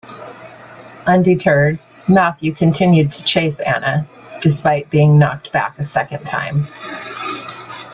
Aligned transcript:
Undeterred, 1.05 1.77
Matthew 2.09 2.55
continued 2.55 3.11
to 3.11 3.23
chase 3.23 3.59
Anna 3.59 4.07
despite 4.41 4.89
being 4.89 5.19
knocked 5.19 5.51
back 5.51 5.77
a 5.77 5.85
second 5.85 6.25
time. 6.25 6.67